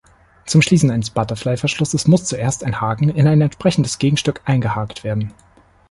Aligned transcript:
Zum 0.47 0.63
Schließen 0.63 0.89
eines 0.89 1.11
Butterfly-Verschlusses 1.11 2.07
muss 2.07 2.25
zuerst 2.25 2.63
ein 2.63 2.81
Haken 2.81 3.09
in 3.09 3.27
ein 3.27 3.39
entsprechendes 3.39 3.99
Gegenstück 3.99 4.41
eingehakt 4.45 5.03
werden. 5.03 5.31